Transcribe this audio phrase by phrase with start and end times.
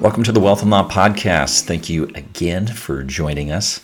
[0.00, 1.62] Welcome to the Wealth and Law Podcast.
[1.62, 3.80] Thank you again for joining us.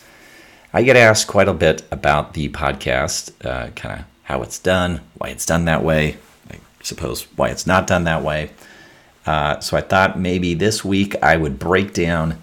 [0.73, 5.01] I get asked quite a bit about the podcast, uh, kind of how it's done,
[5.19, 8.51] why it's done that way, I suppose why it's not done that way.
[9.27, 12.41] Uh, so I thought maybe this week I would break down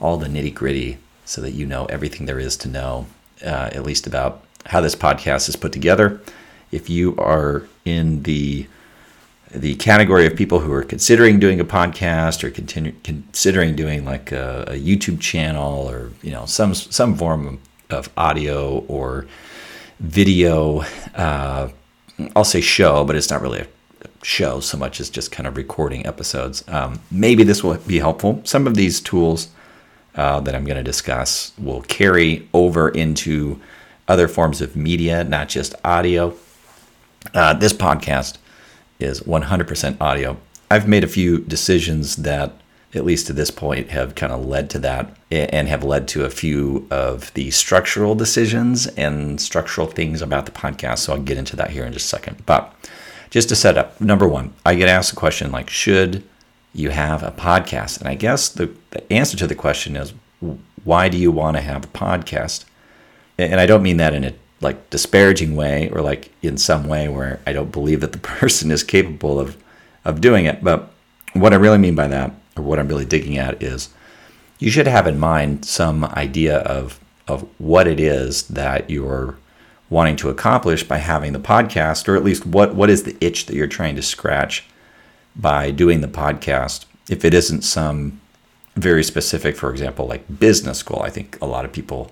[0.00, 3.06] all the nitty gritty so that you know everything there is to know,
[3.40, 6.20] uh, at least about how this podcast is put together.
[6.72, 8.66] If you are in the
[9.54, 14.32] the category of people who are considering doing a podcast or continue, considering doing like
[14.32, 19.26] a, a, YouTube channel or you know some some form of audio or
[20.00, 20.80] video.
[21.14, 21.68] Uh,
[22.34, 23.66] I'll say show, but it's not really a
[24.22, 26.64] show so much as just kind of recording episodes.
[26.68, 28.40] Um, maybe this will be helpful.
[28.44, 29.48] Some of these tools
[30.14, 33.60] uh, that I'm going to discuss will carry over into
[34.08, 36.34] other forms of media, not just audio.
[37.34, 38.38] Uh, this podcast
[39.02, 40.36] is 100% audio.
[40.70, 42.52] I've made a few decisions that,
[42.94, 46.24] at least to this point, have kind of led to that and have led to
[46.24, 51.00] a few of the structural decisions and structural things about the podcast.
[51.00, 52.46] So I'll get into that here in just a second.
[52.46, 52.74] But
[53.30, 56.22] just to set up, number one, I get asked a question like, should
[56.74, 57.98] you have a podcast?
[57.98, 60.14] And I guess the, the answer to the question is,
[60.84, 62.64] why do you want to have a podcast?
[63.38, 67.08] And I don't mean that in a like disparaging way or like in some way
[67.08, 69.56] where I don't believe that the person is capable of
[70.04, 70.62] of doing it.
[70.62, 70.90] But
[71.34, 73.88] what I really mean by that, or what I'm really digging at, is
[74.58, 79.36] you should have in mind some idea of of what it is that you're
[79.90, 83.46] wanting to accomplish by having the podcast, or at least what what is the itch
[83.46, 84.64] that you're trying to scratch
[85.36, 86.84] by doing the podcast.
[87.08, 88.20] If it isn't some
[88.76, 92.10] very specific, for example, like business goal, I think a lot of people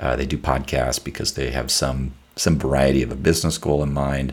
[0.00, 3.92] uh, they do podcasts because they have some some variety of a business goal in
[3.92, 4.32] mind.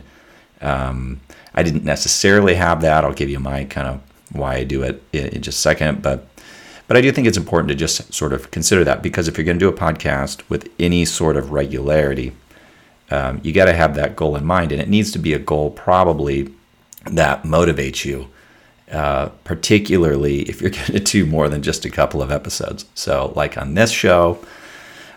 [0.60, 1.20] Um,
[1.54, 3.04] I didn't necessarily have that.
[3.04, 4.00] I'll give you my kind of
[4.30, 6.26] why I do it in, in just a second, but
[6.88, 9.44] but I do think it's important to just sort of consider that because if you're
[9.44, 12.32] going to do a podcast with any sort of regularity,
[13.10, 15.38] um, you got to have that goal in mind, and it needs to be a
[15.38, 16.52] goal probably
[17.06, 18.28] that motivates you.
[18.90, 22.84] Uh, particularly if you're going to do more than just a couple of episodes.
[22.94, 24.38] So, like on this show,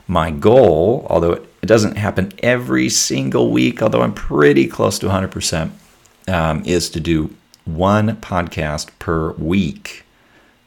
[0.10, 5.70] my goal, although it doesn't happen every single week, although I'm pretty close to 100%,
[6.28, 10.04] um, is to do one podcast per week.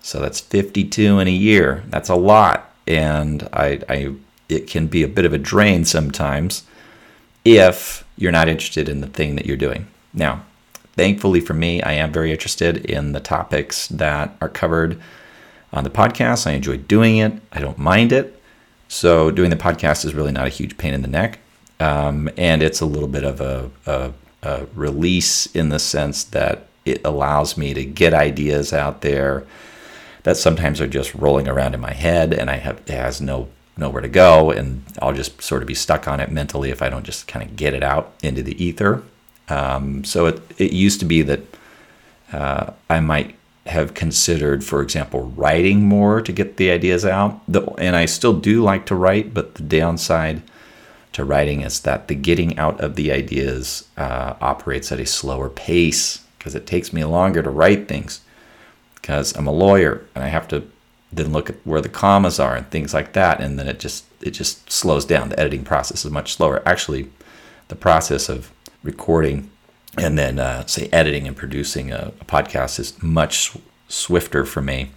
[0.01, 1.83] So that's 52 in a year.
[1.89, 2.73] That's a lot.
[2.87, 4.15] And I, I,
[4.49, 6.63] it can be a bit of a drain sometimes
[7.45, 9.89] if you're not interested in the thing that you're doing.
[10.15, 10.45] Now,
[10.95, 15.01] thankfully for me, I am very interested in the topics that are covered
[15.73, 16.47] on the podcast.
[16.47, 18.39] I enjoy doing it, I don't mind it.
[18.93, 21.39] So doing the podcast is really not a huge pain in the neck,
[21.81, 26.67] um, and it's a little bit of a, a, a, release in the sense that
[26.85, 29.47] it allows me to get ideas out there
[30.25, 33.49] that sometimes are just rolling around in my head, and I have has no
[33.79, 36.91] nowhere to go, and I'll just sort of be stuck on it mentally if I
[36.91, 39.03] don't just kind of get it out into the ether.
[39.49, 41.41] Um, so it it used to be that
[42.31, 43.37] uh, I might
[43.67, 47.41] have considered, for example, writing more to get the ideas out.
[47.47, 50.43] The, and I still do like to write, but the downside
[51.13, 55.49] to writing is that the getting out of the ideas uh, operates at a slower
[55.49, 58.21] pace because it takes me longer to write things
[58.95, 60.69] because I'm a lawyer and I have to
[61.13, 64.07] then look at where the commas are and things like that and then it just
[64.23, 67.11] it just slows down the editing process is much slower actually
[67.69, 68.51] the process of
[68.83, 69.51] recording
[69.99, 73.53] and then uh, say editing and producing a, a, podcast is much
[73.89, 74.91] swifter for me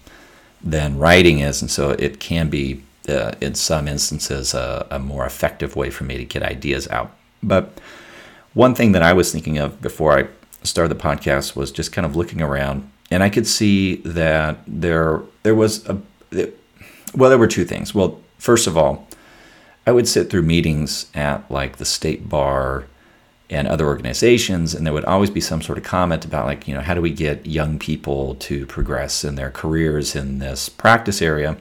[0.64, 1.62] than writing is.
[1.62, 6.06] And so it can be uh, in some instances a, a, more effective way for
[6.06, 7.12] me to get ideas out.
[7.44, 7.80] But
[8.56, 10.28] one thing that i was thinking of before i
[10.64, 15.22] started the podcast was just kind of looking around and i could see that there
[15.44, 16.02] there was a
[17.14, 17.94] well there were two things.
[17.94, 19.08] Well first of all
[19.86, 22.86] i would sit through meetings at like the state bar
[23.50, 26.74] and other organizations and there would always be some sort of comment about like you
[26.74, 31.22] know how do we get young people to progress in their careers in this practice
[31.22, 31.58] area?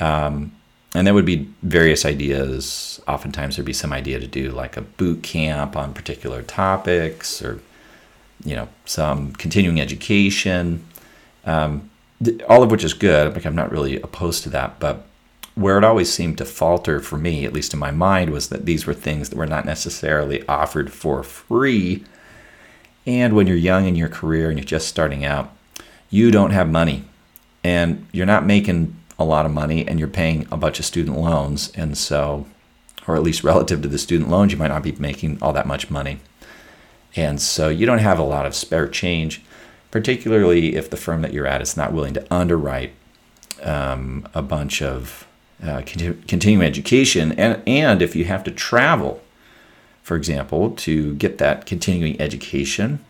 [0.00, 0.52] Um,
[0.94, 3.00] and there would be various ideas.
[3.08, 7.60] Oftentimes there'd be some idea to do like a boot camp on particular topics or
[8.44, 10.84] you know some continuing education.
[11.44, 11.90] Um,
[12.48, 13.34] all of which is good.
[13.34, 15.04] Like I'm not really opposed to that, but
[15.54, 18.66] where it always seemed to falter for me, at least in my mind, was that
[18.66, 22.04] these were things that were not necessarily offered for free.
[23.06, 25.54] And when you're young in your career and you're just starting out,
[26.10, 27.04] you don't have money
[27.62, 31.18] and you're not making a lot of money and you're paying a bunch of student
[31.18, 31.70] loans.
[31.76, 32.46] And so,
[33.06, 35.66] or at least relative to the student loans, you might not be making all that
[35.66, 36.18] much money.
[37.14, 39.40] And so you don't have a lot of spare change,
[39.92, 42.92] particularly if the firm that you're at is not willing to underwrite
[43.62, 45.28] um, a bunch of
[45.62, 47.32] uh, continuing education.
[47.32, 49.22] And, and if you have to travel,
[50.02, 53.04] for example, to get that continuing education,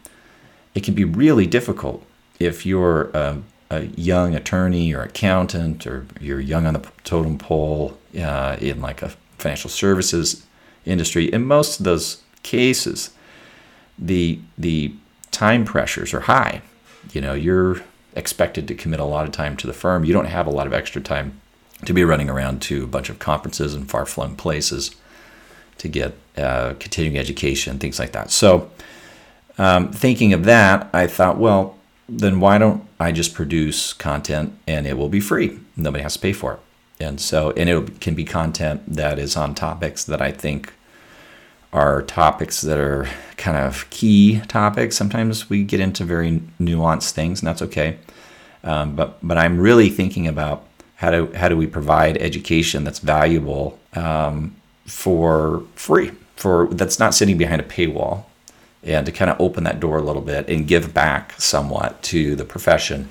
[0.74, 2.04] it can be really difficult
[2.38, 7.98] if you're a, a young attorney or accountant or you're young on the totem pole
[8.18, 10.44] uh, in like a financial services
[10.84, 11.32] industry.
[11.32, 13.10] In most of those cases,
[13.98, 14.94] the the
[15.30, 16.62] time pressures are high.
[17.12, 17.80] You know, you're
[18.14, 20.04] expected to commit a lot of time to the firm.
[20.04, 21.40] You don't have a lot of extra time
[21.84, 24.94] to be running around to a bunch of conferences and far flung places
[25.78, 28.30] to get uh, continuing education, things like that.
[28.30, 28.70] So,
[29.58, 31.78] um, thinking of that, I thought, well,
[32.08, 35.58] then why don't I just produce content and it will be free?
[35.76, 36.60] Nobody has to pay for it.
[37.00, 40.72] And so, and it can be content that is on topics that I think
[41.72, 44.96] are topics that are kind of key topics.
[44.96, 47.98] Sometimes we get into very nuanced things, and that's okay.
[48.62, 52.98] Um, but but I'm really thinking about how do how do we provide education that's
[52.98, 54.54] valuable um,
[54.86, 58.24] for free, for that's not sitting behind a paywall,
[58.82, 62.36] and to kind of open that door a little bit and give back somewhat to
[62.36, 63.08] the profession.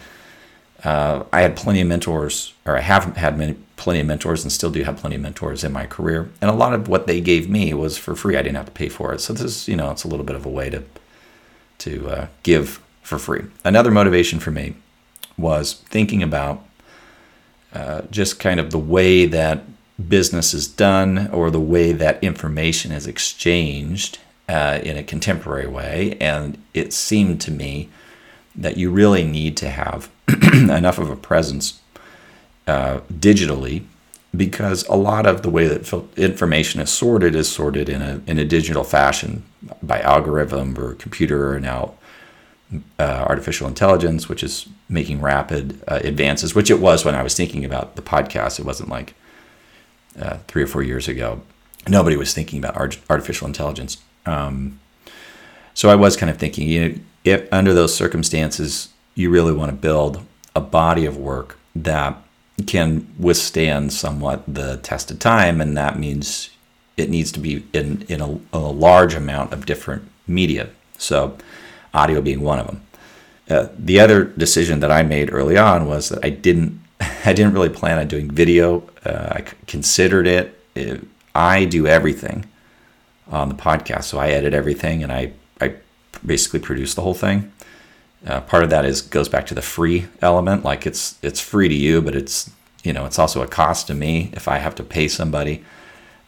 [0.84, 4.52] Uh, I had plenty of mentors, or I have had many, plenty of mentors and
[4.52, 6.30] still do have plenty of mentors in my career.
[6.42, 8.36] And a lot of what they gave me was for free.
[8.36, 9.22] I didn't have to pay for it.
[9.22, 10.84] So this is, you know, it's a little bit of a way to
[11.80, 13.44] to uh, give for free.
[13.66, 14.76] Another motivation for me
[15.38, 16.64] was thinking about
[17.74, 19.64] uh, just kind of the way that
[20.10, 26.18] business is done or the way that information is exchanged uh, in a contemporary way.
[26.20, 27.90] And it seemed to me
[28.56, 30.10] that you really need to have
[30.54, 31.82] enough of a presence
[32.68, 33.86] uh, digitally
[34.36, 38.40] because a lot of the way that information is sorted is sorted in a, in
[38.40, 39.44] a digital fashion
[39.82, 41.94] by algorithm or computer or now
[42.98, 47.36] uh, artificial intelligence, which is making rapid uh, advances, which it was when I was
[47.36, 48.60] thinking about the podcast.
[48.60, 49.16] It wasn't like
[50.20, 51.42] uh, three or four years ago.
[51.88, 53.98] Nobody was thinking about art- artificial intelligence.
[54.26, 54.80] Um,
[55.74, 59.72] so I was kind of thinking, you know, if under those circumstances, you really want
[59.72, 60.24] to build
[60.56, 62.16] a body of work that
[62.68, 66.52] can withstand somewhat the test of time, and that means
[66.96, 70.70] it needs to be in, in a, a large amount of different media.
[70.98, 71.36] So,
[71.94, 72.82] audio being one of them.
[73.50, 76.82] Uh, the other decision that I made early on was that I didn't
[77.26, 78.84] I didn't really plan on doing video.
[79.06, 80.60] Uh, I considered it.
[80.76, 81.06] it.
[81.36, 82.46] I do everything
[83.28, 85.76] on the podcast, so I edit everything and I I
[86.26, 87.52] basically produce the whole thing.
[88.26, 90.64] Uh, part of that is goes back to the free element.
[90.64, 92.50] Like it's it's free to you, but it's
[92.84, 95.64] you know it's also a cost to me if I have to pay somebody.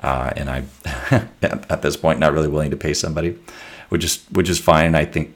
[0.02, 0.64] Uh, and I
[1.42, 3.38] at this point not really willing to pay somebody,
[3.90, 4.94] which is which is fine.
[4.94, 5.34] I think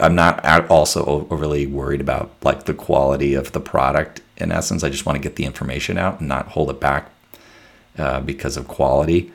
[0.00, 4.20] I'm not also overly worried about like the quality of the product.
[4.36, 7.10] In essence, I just want to get the information out and not hold it back
[7.98, 9.32] uh, because of quality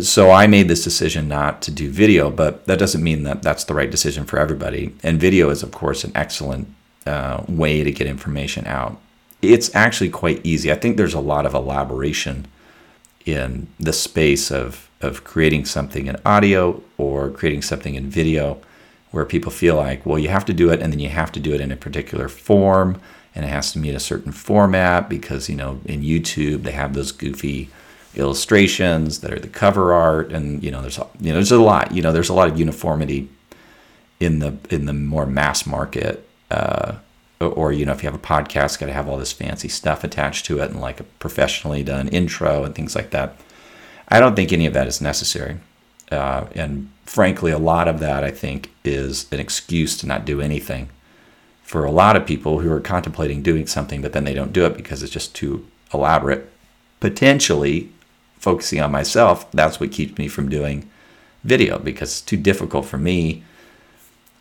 [0.00, 3.64] so I made this decision not to do video, but that doesn't mean that that's
[3.64, 4.94] the right decision for everybody.
[5.02, 6.68] And video is, of course, an excellent
[7.04, 8.98] uh, way to get information out.
[9.42, 10.72] It's actually quite easy.
[10.72, 12.46] I think there's a lot of elaboration
[13.26, 18.58] in the space of, of creating something in audio or creating something in video
[19.12, 21.40] where people feel like, well, you have to do it and then you have to
[21.40, 23.00] do it in a particular form
[23.34, 26.94] and it has to meet a certain format because, you know, in YouTube they have
[26.94, 27.70] those goofy
[28.14, 31.92] illustrations that are the cover art and you know there's you know there's a lot
[31.92, 33.26] you know there's a lot of uniformity
[34.20, 36.96] in the in the more mass market uh,
[37.40, 40.04] or you know if you have a podcast got to have all this fancy stuff
[40.04, 43.36] attached to it and like a professionally done intro and things like that.
[44.08, 45.56] I don't think any of that is necessary
[46.10, 50.40] uh, and frankly a lot of that i think is an excuse to not do
[50.40, 50.88] anything
[51.62, 54.64] for a lot of people who are contemplating doing something but then they don't do
[54.66, 56.48] it because it's just too elaborate
[57.02, 57.90] potentially
[58.42, 60.88] focusing on myself, that's what keeps me from doing
[61.44, 63.42] video because it's too difficult for me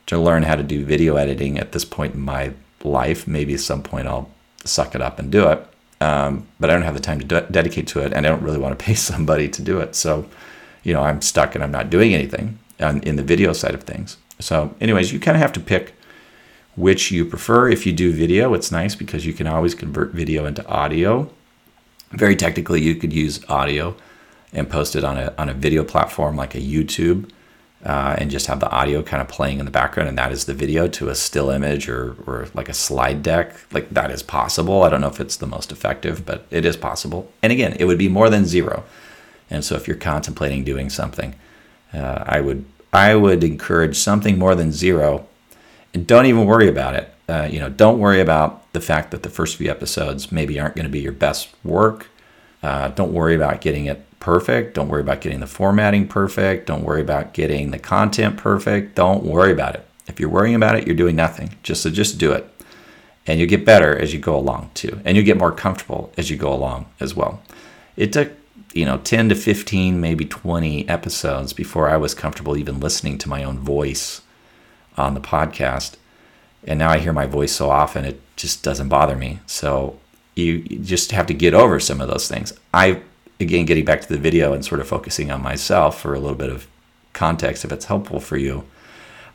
[0.08, 2.52] to learn how to do video editing at this point in my
[2.84, 3.28] life.
[3.28, 4.30] Maybe at some point I'll
[4.64, 5.68] suck it up and do it.
[6.02, 8.42] Um, but I don't have the time to de- dedicate to it, and I don't
[8.42, 9.96] really want to pay somebody to do it.
[9.96, 10.28] So,
[10.84, 13.84] you know, I'm stuck and I'm not doing anything on, in the video side of
[13.84, 14.18] things.
[14.40, 15.94] So, anyways, you kind of have to pick
[16.76, 17.70] which you prefer.
[17.70, 21.30] If you do video, it's nice because you can always convert video into audio.
[22.12, 23.96] Very technically, you could use audio
[24.54, 27.30] and post it on a, on a video platform like a YouTube
[27.86, 30.46] uh, and just have the audio kind of playing in the background, and that is
[30.46, 33.56] the video to a still image or, or like a slide deck.
[33.72, 34.84] Like that is possible.
[34.84, 37.32] I don't know if it's the most effective, but it is possible.
[37.42, 38.84] And again, it would be more than zero.
[39.52, 41.36] And so if you're contemplating doing something,
[41.94, 45.28] uh, I would I would encourage something more than zero,
[45.94, 47.14] and don't even worry about it.
[47.30, 50.76] Uh, you know, don't worry about the fact that the first few episodes maybe aren't
[50.76, 52.08] going to be your best work.
[52.64, 54.76] Uh, don't worry about getting it perfect.
[54.76, 56.68] Don't worry about getting the formatting perfect.
[56.68, 58.96] Don't worry about getting the content perfect.
[58.96, 59.86] Don't worry about it.
[60.08, 61.56] If you're worrying about it, you're doing nothing.
[61.64, 62.48] Just so just do it.
[63.28, 65.00] And you get better as you go along too.
[65.06, 67.42] And you get more comfortable as you go along as well.
[67.96, 68.32] It took,
[68.74, 73.30] you know, 10 to 15, maybe 20 episodes before I was comfortable even listening to
[73.30, 74.22] my own voice
[74.98, 75.96] on the podcast.
[76.64, 79.40] And now I hear my voice so often it just doesn't bother me.
[79.46, 80.00] So
[80.36, 82.54] you, just have to get over some of those things.
[82.74, 83.02] I
[83.40, 86.38] again, getting back to the video and sort of focusing on myself for a little
[86.38, 86.68] bit of
[87.14, 88.64] context, if it's helpful for you,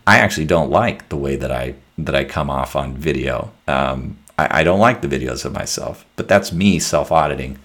[0.07, 3.53] I actually don't like the way that I that I come off on video.
[3.67, 7.59] Um, I, I don't like the videos of myself, but that's me self auditing,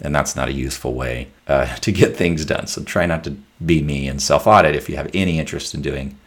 [0.00, 2.66] and that's not a useful way uh, to get things done.
[2.66, 5.82] So try not to be me and self audit if you have any interest in
[5.82, 6.18] doing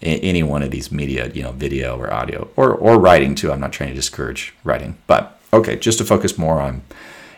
[0.00, 3.52] any one of these media, you know, video or audio or or writing too.
[3.52, 6.82] I'm not trying to discourage writing, but okay, just to focus more on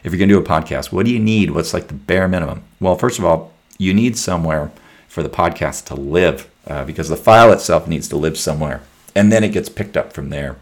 [0.03, 1.51] if you're going to do a podcast, what do you need?
[1.51, 2.63] What's like the bare minimum?
[2.79, 4.71] Well, first of all, you need somewhere
[5.09, 8.83] for the podcast to live uh, because the file itself needs to live somewhere.
[9.15, 10.57] And then it gets picked up from there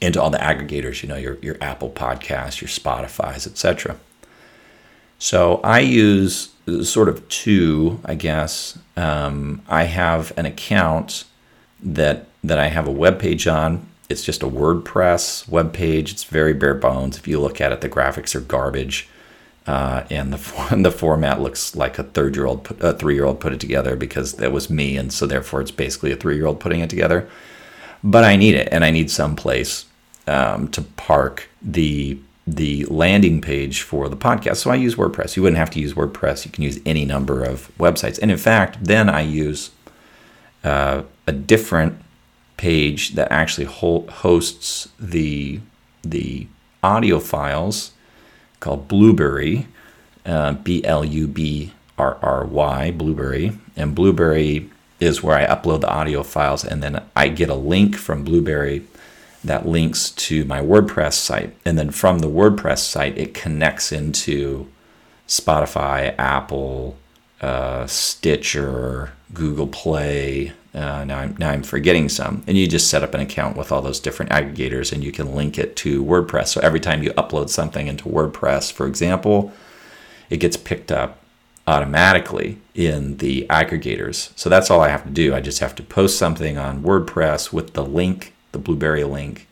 [0.00, 3.96] into all the aggregators, you know, your, your Apple Podcasts, your Spotify's, etc.
[5.18, 6.50] So I use
[6.82, 8.78] sort of two, I guess.
[8.96, 11.24] Um, I have an account
[11.82, 16.12] that that I have a web page on it's just a WordPress web page.
[16.12, 17.18] It's very bare bones.
[17.18, 19.08] If you look at it, the graphics are garbage,
[19.66, 23.40] uh, and the the format looks like a third year old, a three year old
[23.40, 26.46] put it together because that was me, and so therefore it's basically a three year
[26.46, 27.28] old putting it together.
[28.02, 29.84] But I need it, and I need some place
[30.26, 32.18] um, to park the
[32.54, 34.56] the landing page for the podcast.
[34.56, 35.36] So I use WordPress.
[35.36, 36.44] You wouldn't have to use WordPress.
[36.44, 38.18] You can use any number of websites.
[38.20, 39.70] And in fact, then I use
[40.64, 42.00] uh, a different
[42.56, 45.60] page that actually hosts the
[46.02, 46.46] the
[46.82, 47.92] audio files
[48.60, 49.66] called Blubrry,
[50.24, 53.52] uh, B L U B R R Y, Blubrry.
[53.76, 57.96] and Blubrry is where I upload the audio files, and then I get a link
[57.96, 58.84] from Blubrry
[59.44, 64.68] that links to my WordPress site, and then from the WordPress site it connects into
[65.26, 66.96] Spotify, Apple,
[67.40, 72.44] uh, Stitcher, Google Play, uh, now, I'm, now I'm forgetting some.
[72.46, 75.34] And you just set up an account with all those different aggregators and you can
[75.34, 76.48] link it to WordPress.
[76.48, 79.52] So every time you upload something into WordPress, for example,
[80.30, 81.18] it gets picked up
[81.66, 84.30] automatically in the aggregators.
[84.38, 85.34] So that's all I have to do.
[85.34, 89.46] I just have to post something on WordPress with the link, the Blubrry link,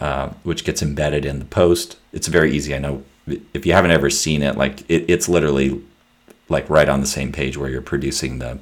[0.00, 1.96] uh, which gets embedded in the post.
[2.12, 2.74] It's very easy.
[2.74, 3.04] I know
[3.52, 5.82] if you haven't ever seen it, like it, it's literally
[6.48, 8.58] like right on the same page where you're producing the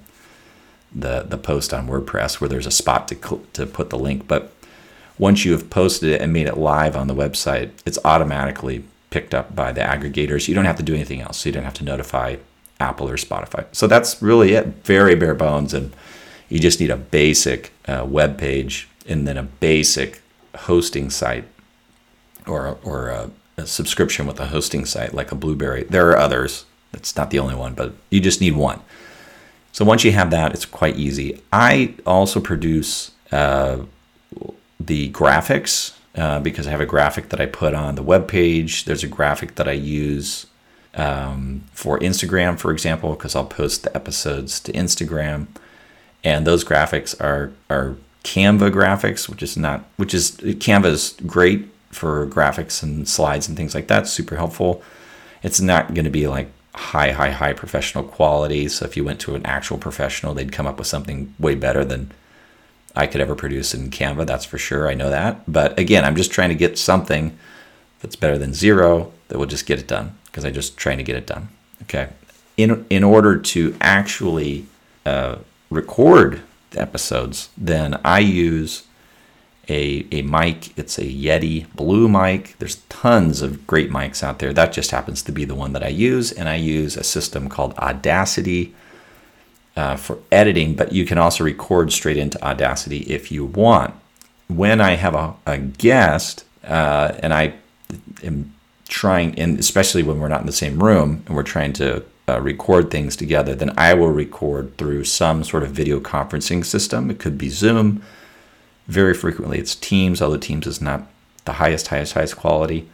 [0.95, 4.27] the the post on WordPress where there's a spot to cl- to put the link.
[4.27, 4.53] But
[5.19, 9.35] once you have posted it and made it live on the website, it's automatically picked
[9.35, 10.49] up by the aggregators.
[10.49, 11.39] You don't have to do anything else.
[11.39, 12.37] So you don't have to notify
[12.81, 13.65] Apple or Spotify.
[13.73, 14.67] So that's really it.
[14.85, 15.93] Very bare bones, and
[16.49, 20.23] you just need a basic uh, web page and then a basic
[20.57, 21.45] hosting site
[22.47, 25.85] or or a, a subscription with a hosting site like a Blubrry.
[25.85, 26.65] There are others.
[26.93, 28.81] It's not the only one, but you just need one.
[29.73, 31.43] So once you have that, it's quite easy.
[31.53, 33.79] I also produce uh,
[34.79, 38.85] the graphics uh, because I have a graphic that I put on the web page.
[38.85, 40.47] There's a graphic that I use
[40.95, 45.49] um, for Instagram, for example, because I'll post the episodes to Instagram,
[46.23, 51.69] and those graphics are are Canva graphics, which is not which is Canva is great
[51.91, 54.09] for graphics and slides and things like that.
[54.09, 54.83] Super helpful.
[55.43, 58.69] It's not going to be like high, high, high professional quality.
[58.69, 61.85] So if you went to an actual professional, they'd come up with something way better
[61.85, 62.11] than
[62.97, 64.27] I could ever produce in Canva.
[64.27, 64.89] That's for sure.
[64.89, 65.43] I know that.
[65.47, 67.37] But again, I'm just trying to get something
[68.01, 71.05] that's better than zero that will just get it done because I'm just trying to
[71.05, 71.49] get it done.
[71.83, 72.09] Okay.
[72.57, 74.67] In in order to actually
[75.05, 75.37] uh,
[75.71, 76.43] record
[76.77, 78.85] episodes, then I use
[79.69, 80.77] a, a mic.
[80.79, 82.55] It's a Yeti Blue mic.
[82.59, 84.53] There's tons of great mics out there.
[84.53, 86.33] That just happens to be the one that I use.
[86.33, 88.75] And I use a system called Audacity
[89.77, 93.95] uh, for editing, but you can also record straight into Audacity if you want.
[94.49, 97.55] when I have a, a guest uh, and I
[98.23, 98.53] am
[98.89, 102.41] trying, and especially when we're not in the same room and we're trying to uh,
[102.41, 107.11] record things together, then I will record through some sort of video conferencing system.
[107.11, 108.03] It could be Zoom.
[108.87, 111.07] Very frequently, it's Teams, although Teams is not
[111.45, 112.89] the highest, highest, highest quality,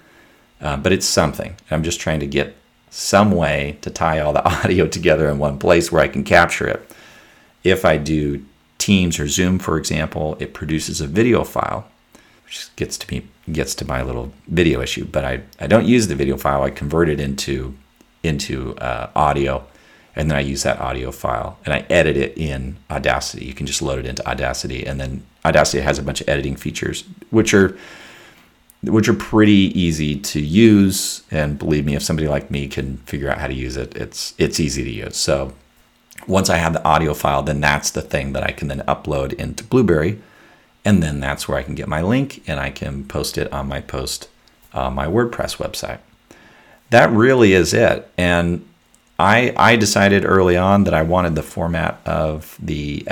[0.60, 1.56] uh, but it's something.
[1.70, 2.56] I'm just trying to get
[2.90, 6.66] some way to tie all the audio together in one place where I can capture
[6.66, 6.90] it.
[7.62, 8.44] If I do
[8.78, 11.86] Teams or Zoom, for example, it produces a video file,
[12.44, 15.04] which gets to me gets to my little video issue.
[15.04, 16.62] But I, I don't use the video file.
[16.62, 17.74] I convert it into
[18.22, 19.66] into uh, audio,
[20.16, 23.44] and then I use that audio file and I edit it in Audacity.
[23.46, 26.56] You can just load it into Audacity, and then Audacity has a bunch of editing
[26.56, 27.76] features, which are
[28.82, 31.22] which are pretty easy to use.
[31.30, 34.34] And believe me, if somebody like me can figure out how to use it, it's
[34.38, 35.16] it's easy to use.
[35.16, 35.52] So
[36.26, 39.32] once I have the audio file, then that's the thing that I can then upload
[39.34, 40.20] into Blubrry,
[40.84, 43.68] and then that's where I can get my link and I can post it on
[43.68, 44.28] my post
[44.72, 45.98] uh, my WordPress website.
[46.90, 48.10] That really is it.
[48.18, 48.66] And
[49.18, 53.06] I I decided early on that I wanted the format of the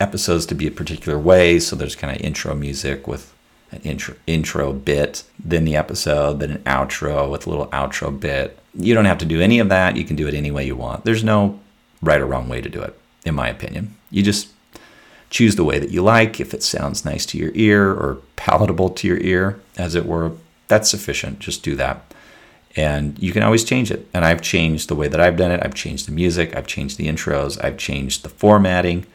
[0.00, 1.60] episodes to be a particular way.
[1.60, 3.32] So there's kind of intro music with
[3.70, 8.58] an intro, intro bit, then the episode, then an outro with a little outro bit.
[8.74, 9.96] You don't have to do any of that.
[9.96, 11.04] You can do it any way you want.
[11.04, 11.60] There's no
[12.02, 13.96] right or wrong way to do it, in my opinion.
[14.10, 14.48] You just
[15.30, 16.40] choose the way that you like.
[16.40, 20.32] If it sounds nice to your ear or palatable to your ear, as it were,
[20.68, 21.38] that's sufficient.
[21.38, 22.04] Just do that.
[22.74, 24.08] And you can always change it.
[24.14, 25.60] And I've changed the way that I've done it.
[25.62, 26.56] I've changed the music.
[26.56, 27.62] I've changed the intros.
[27.62, 29.06] I've changed the formatting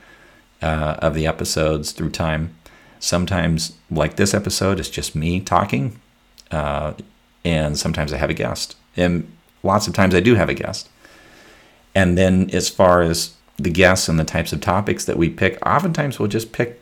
[0.62, 2.56] uh, of the episodes through time.
[3.00, 6.00] Sometimes, like this episode, it's just me talking.
[6.52, 6.94] Uh,
[7.44, 8.76] and sometimes I have a guest.
[8.96, 9.32] And
[9.64, 10.90] lots of times I do have a guest.
[11.96, 15.58] And then as far as the guests and the types of topics that we pick,
[15.66, 16.82] oftentimes we'll just pick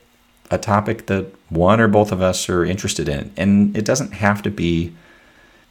[0.51, 3.31] a topic that one or both of us are interested in.
[3.37, 4.93] And it doesn't have to be,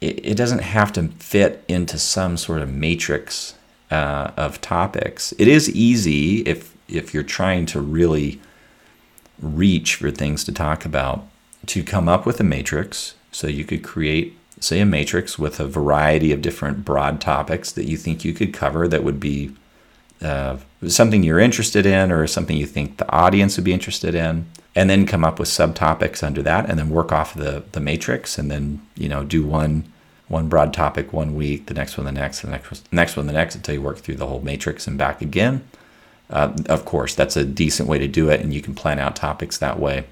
[0.01, 3.55] it, doesn't have to fit into some sort of matrix
[3.91, 5.33] uh, of topics.
[5.37, 8.39] It is easy if if you're trying to really
[9.41, 11.27] reach for things to talk about
[11.65, 13.15] to come up with a matrix.
[13.31, 17.85] So you could create say, a matrix with a variety of different broad topics that
[17.85, 19.53] you think you could cover that would be
[20.21, 24.45] uh, something you're interested in or something you think the audience would be interested in
[24.75, 28.37] and then come up with subtopics under that and then work off the, the matrix
[28.37, 29.91] and then you know do one
[30.27, 33.33] one broad topic one week the next one the next the next, next one the
[33.33, 35.63] next until you work through the whole matrix and back again
[36.29, 39.15] uh, of course that's a decent way to do it and you can plan out
[39.15, 40.05] topics that way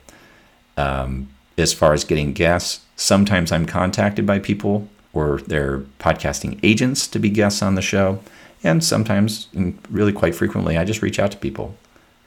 [0.78, 7.08] um, as far as getting guests Sometimes I'm contacted by people or their podcasting agents
[7.08, 8.20] to be guests on the show.
[8.64, 11.76] And sometimes, and really quite frequently, I just reach out to people.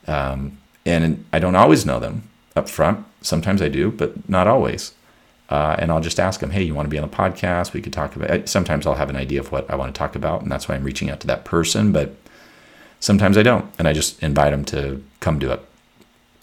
[0.06, 2.22] Um, and I don't always know them
[2.54, 3.04] up front.
[3.20, 4.92] Sometimes I do, but not always.
[5.50, 7.72] Uh, and I'll just ask them, hey, you want to be on the podcast?
[7.72, 8.30] We could talk about.
[8.30, 8.48] it.
[8.48, 10.74] Sometimes I'll have an idea of what I want to talk about, and that's why
[10.74, 11.92] I'm reaching out to that person.
[11.92, 12.16] But
[13.00, 15.60] sometimes I don't, and I just invite them to come do it.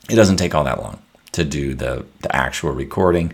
[0.09, 1.01] It doesn't take all that long
[1.33, 3.33] to do the the actual recording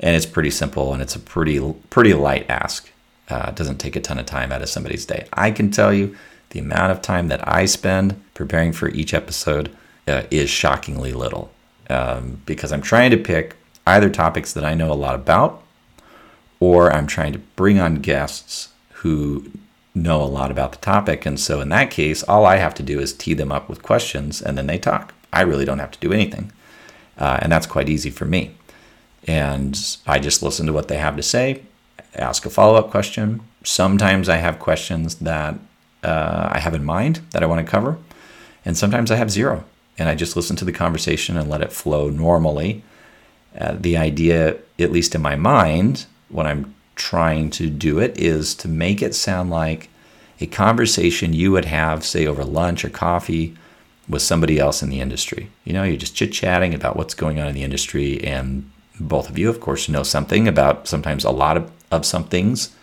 [0.00, 2.90] and it's pretty simple and it's a pretty pretty light ask.
[3.28, 5.26] Uh, it doesn't take a ton of time out of somebody's day.
[5.32, 6.14] I can tell you
[6.50, 9.74] the amount of time that I spend preparing for each episode
[10.06, 11.50] uh, is shockingly little
[11.90, 15.62] um, because I'm trying to pick either topics that I know a lot about
[16.60, 19.50] or I'm trying to bring on guests who
[19.94, 21.26] know a lot about the topic.
[21.26, 23.82] And so in that case, all I have to do is tee them up with
[23.82, 25.14] questions and then they talk.
[25.32, 26.52] I really don't have to do anything.
[27.18, 28.54] Uh, and that's quite easy for me.
[29.26, 31.62] And I just listen to what they have to say,
[32.14, 33.40] ask a follow up question.
[33.62, 35.58] Sometimes I have questions that
[36.02, 37.98] uh, I have in mind that I want to cover,
[38.64, 39.64] and sometimes I have zero.
[39.98, 42.82] And I just listen to the conversation and let it flow normally.
[43.58, 48.54] Uh, the idea, at least in my mind, when I'm trying to do it, is
[48.56, 49.88] to make it sound like
[50.40, 53.56] a conversation you would have, say, over lunch or coffee
[54.08, 55.50] with somebody else in the industry.
[55.64, 59.30] You know, you're just chit chatting about what's going on in the industry, and both
[59.30, 62.74] of you, of course, know something about sometimes a lot of, of some things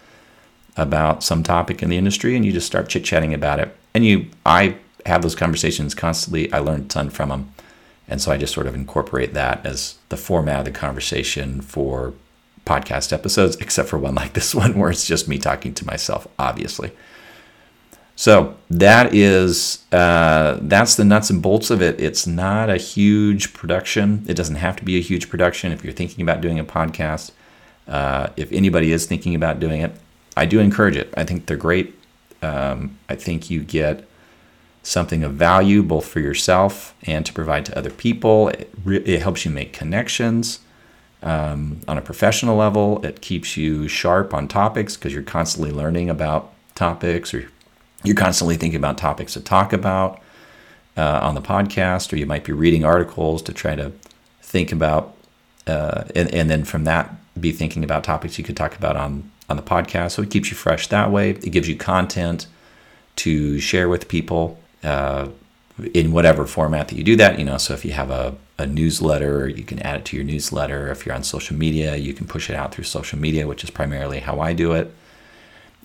[0.77, 3.75] about some topic in the industry, and you just start chit chatting about it.
[3.93, 6.51] And you, I have those conversations constantly.
[6.51, 7.53] I learn a ton from them.
[8.07, 12.13] And so I just sort of incorporate that as the format of the conversation for
[12.65, 16.27] podcast episodes, except for one like this one where it's just me talking to myself,
[16.37, 16.91] obviously.
[18.15, 21.99] So that is uh, that's the nuts and bolts of it.
[21.99, 24.25] It's not a huge production.
[24.27, 27.31] It doesn't have to be a huge production if you're thinking about doing a podcast.
[27.87, 29.93] Uh, if anybody is thinking about doing it,
[30.37, 31.11] I do encourage it.
[31.17, 31.95] I think they're great.
[32.41, 34.07] Um, I think you get
[34.83, 38.49] something of value both for yourself and to provide to other people.
[38.49, 40.59] It, re- it helps you make connections
[41.21, 43.03] um, on a professional level.
[43.05, 47.49] It keeps you sharp on topics because you're constantly learning about topics or
[48.03, 50.19] you're constantly thinking about topics to talk about
[50.97, 53.91] uh, on the podcast, or you might be reading articles to try to
[54.41, 55.15] think about,
[55.67, 59.31] uh, and, and then from that, be thinking about topics you could talk about on,
[59.49, 60.11] on the podcast.
[60.11, 61.29] So it keeps you fresh that way.
[61.29, 62.47] It gives you content
[63.17, 65.29] to share with people uh,
[65.93, 67.39] in whatever format that you do that.
[67.39, 70.25] You know, so if you have a, a newsletter, you can add it to your
[70.25, 70.89] newsletter.
[70.89, 73.69] If you're on social media, you can push it out through social media, which is
[73.69, 74.93] primarily how I do it.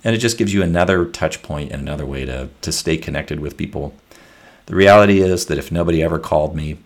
[0.03, 3.39] And it just gives you another touch point and another way to, to stay connected
[3.39, 3.95] with people.
[4.67, 6.77] The reality is that if nobody ever called me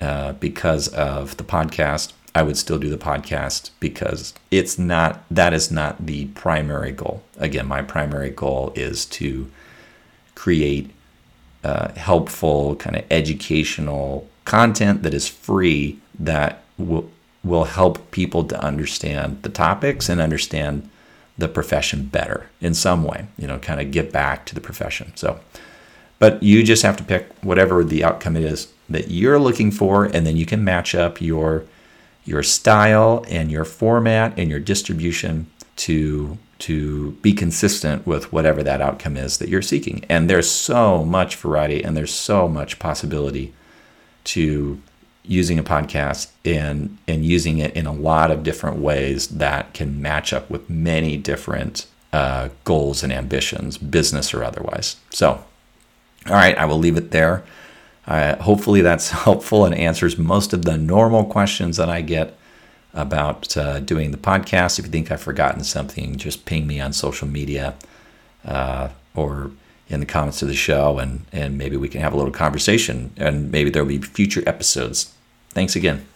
[0.00, 5.52] uh, because of the podcast, I would still do the podcast because it's not, that
[5.52, 7.22] is not the primary goal.
[7.36, 9.50] Again, my primary goal is to
[10.34, 10.90] create
[11.64, 17.10] uh, helpful, kind of educational content that is free that will
[17.42, 20.88] will help people to understand the topics and understand
[21.36, 23.26] the profession better in some way.
[23.36, 25.12] You know, kind of give back to the profession.
[25.16, 25.40] So,
[26.18, 30.26] but you just have to pick whatever the outcome is that you're looking for, and
[30.26, 31.64] then you can match up your
[32.24, 35.46] your style and your format and your distribution
[35.76, 40.04] to to be consistent with whatever that outcome is that you're seeking.
[40.08, 43.52] And there's so much variety and there's so much possibility
[44.24, 44.80] to
[45.26, 50.00] using a podcast and and using it in a lot of different ways that can
[50.00, 54.96] match up with many different uh, goals and ambitions, business or otherwise.
[55.10, 55.44] So,
[56.26, 57.42] all right, I will leave it there.
[58.06, 62.38] Uh, hopefully, that's helpful and answers most of the normal questions that I get
[62.94, 64.78] about uh, doing the podcast.
[64.78, 67.74] If you think I've forgotten something, just ping me on social media
[68.44, 69.50] uh, or
[69.88, 73.12] in the comments of the show, and, and maybe we can have a little conversation,
[73.16, 75.12] and maybe there'll be future episodes.
[75.50, 76.06] Thanks again.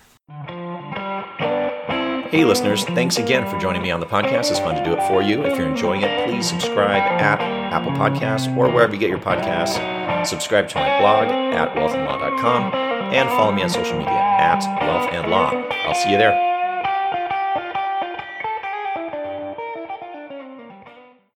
[2.30, 4.50] Hey, listeners, thanks again for joining me on the podcast.
[4.50, 5.44] It's fun to do it for you.
[5.44, 10.26] If you're enjoying it, please subscribe at Apple Podcasts or wherever you get your podcasts.
[10.26, 12.74] Subscribe to my blog at wealthandlaw.com
[13.14, 15.50] and follow me on social media at wealth and law.
[15.86, 16.47] I'll see you there.